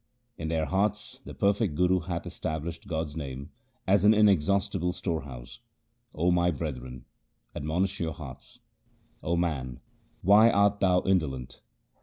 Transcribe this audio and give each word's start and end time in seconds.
In 0.35 0.47
their 0.47 0.65
hearts 0.65 1.19
the 1.25 1.35
perfect 1.35 1.75
Guru 1.75 1.99
hath 1.99 2.25
established 2.25 2.87
God's 2.87 3.15
name 3.15 3.51
as 3.85 4.03
an 4.03 4.15
inexhaustible 4.15 4.93
storehouse. 4.93 5.59
O 6.15 6.31
my 6.31 6.49
brethren, 6.49 7.05
admonish 7.55 7.99
your 7.99 8.13
hearts. 8.13 8.57
O 9.21 9.35
man, 9.37 9.79
why 10.23 10.49
art 10.49 10.79
thou 10.79 11.03
indolent 11.03 11.61